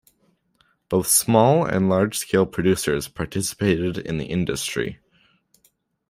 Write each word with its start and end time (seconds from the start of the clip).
Both 0.89 1.05
small- 1.09 1.63
and 1.63 1.87
large-scale 1.87 2.47
producers 2.47 3.07
participated 3.07 3.99
in 3.99 4.17
the 4.17 4.25
industry. 4.25 4.99